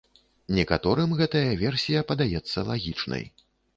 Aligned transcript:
Некаторым 0.59 1.13
гэтая 1.19 1.51
версія 1.65 1.99
падаецца 2.13 2.67
лагічнай. 2.71 3.23